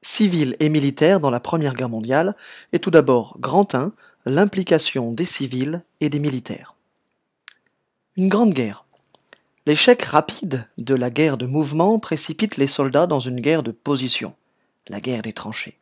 [0.00, 2.36] Civile et militaire dans la Première Guerre mondiale,
[2.72, 3.92] et tout d'abord, grand 1,
[4.26, 6.74] l'implication des civils et des militaires.
[8.16, 8.84] Une grande guerre.
[9.66, 14.34] L'échec rapide de la guerre de mouvement précipite les soldats dans une guerre de position,
[14.88, 15.78] la guerre des tranchées.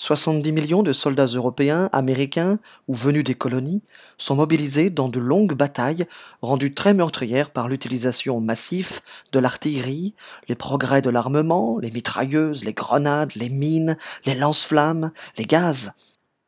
[0.00, 3.82] 70 millions de soldats européens, américains ou venus des colonies
[4.16, 6.06] sont mobilisés dans de longues batailles
[6.40, 9.00] rendues très meurtrières par l'utilisation massive
[9.32, 10.14] de l'artillerie,
[10.48, 15.94] les progrès de l'armement, les mitrailleuses, les grenades, les mines, les lance-flammes, les gaz,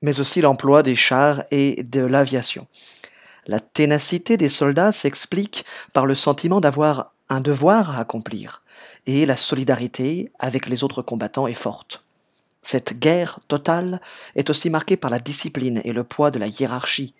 [0.01, 2.69] mais aussi l'emploi des chars et de l'aviation.
[3.48, 8.62] La ténacité des soldats s'explique par le sentiment d'avoir un devoir à accomplir,
[9.07, 12.05] et la solidarité avec les autres combattants est forte.
[12.62, 14.00] Cette guerre totale
[14.34, 17.14] est aussi marquée par la discipline et le poids de la hiérarchie.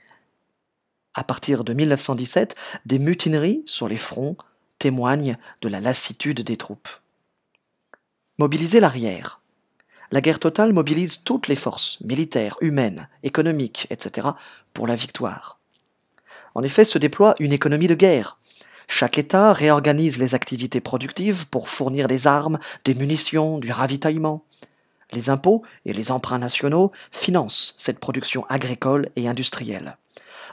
[1.15, 2.55] À partir de 1917,
[2.87, 4.37] des mutineries sur les fronts
[4.79, 6.89] témoignent de la lassitude des troupes.
[8.39, 9.41] Mobiliser l'arrière.
[10.13, 14.29] La guerre totale mobilise toutes les forces, militaires, humaines, économiques, etc.,
[14.73, 15.59] pour la victoire.
[16.55, 18.39] En effet, se déploie une économie de guerre.
[18.89, 24.45] Chaque État réorganise les activités productives pour fournir des armes, des munitions, du ravitaillement.
[25.13, 29.97] Les impôts et les emprunts nationaux financent cette production agricole et industrielle.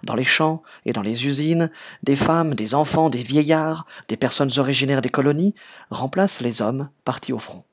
[0.03, 1.72] Dans les champs et dans les usines,
[2.03, 5.55] des femmes, des enfants, des vieillards, des personnes originaires des colonies
[5.89, 7.63] remplacent les hommes partis au front.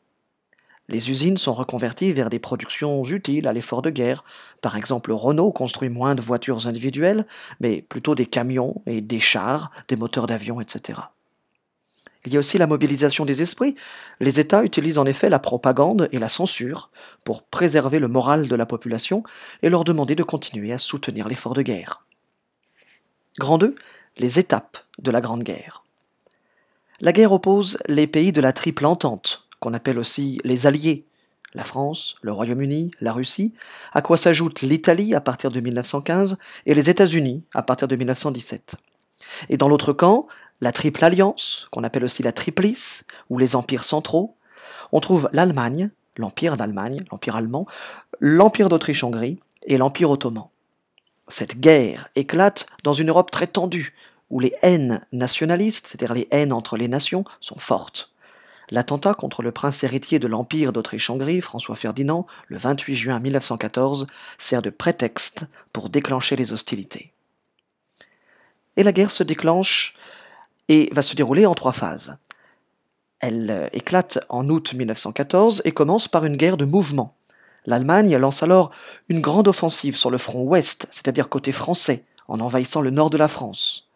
[0.88, 4.22] Les usines sont reconverties vers des productions utiles à l'effort de guerre.
[4.60, 7.27] Par exemple, Renault construit moins de voitures individuelles,
[7.58, 11.00] mais plutôt des camions et des chars, des moteurs d'avion, etc.
[12.27, 13.75] Il y a aussi la mobilisation des esprits.
[14.20, 16.91] Les États utilisent en effet la propagande et la censure
[17.25, 19.22] pour préserver le moral de la population
[19.62, 22.06] et leur demander de continuer à soutenir l'effort de guerre.
[23.39, 23.75] Grand 2.
[24.19, 25.84] Les étapes de la Grande Guerre.
[27.00, 31.05] La guerre oppose les pays de la triple entente, qu'on appelle aussi les alliés,
[31.52, 33.55] la France, le Royaume-Uni, la Russie,
[33.92, 38.77] à quoi s'ajoute l'Italie à partir de 1915 et les États-Unis à partir de 1917.
[39.48, 40.27] Et dans l'autre camp,
[40.64, 44.35] la Triple Alliance, qu'on appelle aussi la Triplice, ou les empires centraux.
[44.92, 47.67] On trouve l'Allemagne, l'Empire d'Allemagne, l'Empire allemand,
[48.19, 50.47] l'Empire d'Autriche-Hongrie et l'Empire ottoman.
[51.29, 53.95] Cette guerre éclate dans une Europe très tendue,
[54.30, 58.14] où les haines nationalistes, c'est-à-dire les haines entre les nations, sont fortes.
[58.70, 64.07] L'attentat contre le prince héritier de l'Empire d'Autriche-Hongrie, François Ferdinand, le 28 juin 1914,
[64.39, 67.13] sert de prétexte pour déclencher les hostilités.
[68.77, 69.95] Et la guerre se déclenche
[70.69, 72.17] et va se dérouler en trois phases.
[73.20, 77.17] Elle euh, éclate en août 1914 et commence par une guerre de mouvement.
[77.67, 78.70] L'Allemagne lance alors
[79.08, 83.17] une grande offensive sur le front ouest, c'est-à-dire côté français, en envahissant le nord de
[83.17, 83.89] la France.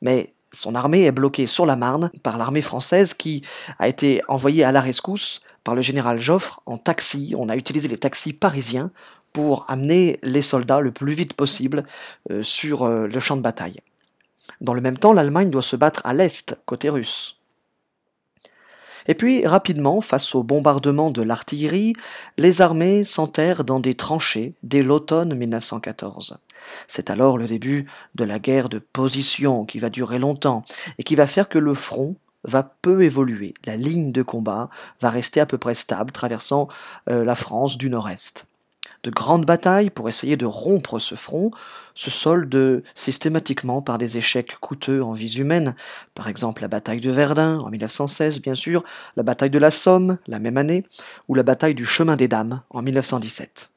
[0.00, 3.42] Mais son armée est bloquée sur la Marne par l'armée française qui
[3.78, 7.34] a été envoyée à la rescousse par le général Joffre en taxi.
[7.36, 8.90] On a utilisé les taxis parisiens
[9.32, 11.84] pour amener les soldats le plus vite possible
[12.30, 13.80] euh, sur euh, le champ de bataille.
[14.60, 17.38] Dans le même temps, l'Allemagne doit se battre à l'est, côté russe.
[19.06, 21.94] Et puis, rapidement, face au bombardement de l'artillerie,
[22.36, 26.38] les armées s'enterrent dans des tranchées dès l'automne 1914.
[26.86, 30.62] C'est alors le début de la guerre de position qui va durer longtemps
[30.98, 33.54] et qui va faire que le front va peu évoluer.
[33.64, 34.68] La ligne de combat
[35.00, 36.68] va rester à peu près stable, traversant
[37.08, 38.48] euh, la France du nord-est
[39.02, 41.50] de grandes batailles pour essayer de rompre ce front
[41.94, 45.74] se soldent systématiquement par des échecs coûteux en vies humaines,
[46.14, 48.84] par exemple la bataille de Verdun en 1916 bien sûr,
[49.16, 50.84] la bataille de la Somme la même année,
[51.28, 53.70] ou la bataille du Chemin des Dames en 1917.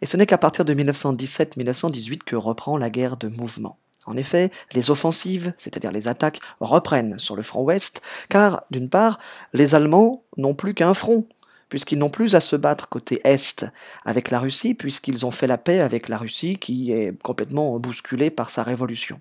[0.00, 3.78] Et ce n'est qu'à partir de 1917-1918 que reprend la guerre de mouvement.
[4.06, 9.20] En effet, les offensives, c'est-à-dire les attaques, reprennent sur le front ouest, car, d'une part,
[9.52, 11.28] les Allemands n'ont plus qu'un front,
[11.72, 13.64] puisqu'ils n'ont plus à se battre côté Est
[14.04, 18.28] avec la Russie, puisqu'ils ont fait la paix avec la Russie qui est complètement bousculée
[18.28, 19.18] par sa révolution.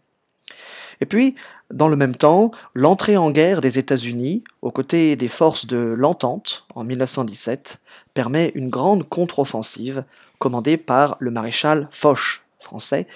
[0.99, 1.33] Et puis,
[1.73, 6.65] dans le même temps, l'entrée en guerre des États-Unis, aux côtés des forces de l'Entente,
[6.75, 7.79] en 1917,
[8.13, 10.03] permet une grande contre-offensive
[10.37, 13.07] commandée par le maréchal Foch, français,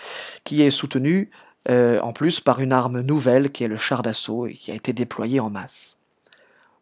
[0.46, 1.30] qui est soutenu
[1.70, 4.76] euh, en plus par une arme nouvelle qui est le char d'assaut et qui a
[4.76, 6.05] été déployé en masse.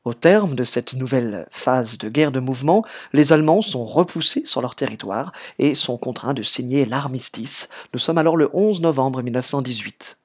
[0.06, 2.84] Au terme de cette nouvelle phase de guerre de mouvement,
[3.14, 7.70] les Allemands sont repoussés sur leur territoire et sont contraints de signer l'armistice.
[7.94, 10.20] Nous sommes alors le 11 novembre 1918.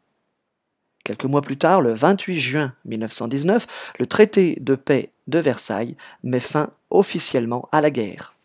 [1.04, 6.40] Quelques mois plus tard, le 28 juin 1919, le traité de paix de Versailles met
[6.40, 8.37] fin officiellement à la guerre.